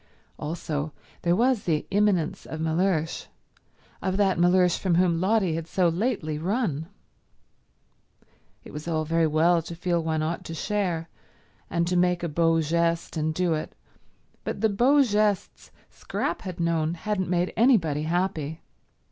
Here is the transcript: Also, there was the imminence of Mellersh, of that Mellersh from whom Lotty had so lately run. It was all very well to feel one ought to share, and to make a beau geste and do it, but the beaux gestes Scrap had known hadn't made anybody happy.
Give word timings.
Also, 0.39 0.91
there 1.21 1.35
was 1.35 1.65
the 1.65 1.85
imminence 1.91 2.47
of 2.47 2.59
Mellersh, 2.59 3.27
of 4.01 4.17
that 4.17 4.39
Mellersh 4.39 4.79
from 4.79 4.95
whom 4.95 5.21
Lotty 5.21 5.53
had 5.53 5.67
so 5.67 5.89
lately 5.89 6.39
run. 6.39 6.87
It 8.63 8.73
was 8.73 8.87
all 8.87 9.05
very 9.05 9.27
well 9.27 9.61
to 9.61 9.75
feel 9.75 10.03
one 10.03 10.23
ought 10.23 10.43
to 10.45 10.55
share, 10.55 11.07
and 11.69 11.85
to 11.85 11.95
make 11.95 12.23
a 12.23 12.29
beau 12.29 12.61
geste 12.61 13.15
and 13.15 13.31
do 13.31 13.53
it, 13.53 13.75
but 14.43 14.61
the 14.61 14.69
beaux 14.69 15.03
gestes 15.03 15.69
Scrap 15.91 16.41
had 16.41 16.59
known 16.59 16.95
hadn't 16.95 17.29
made 17.29 17.53
anybody 17.55 18.01
happy. 18.01 18.63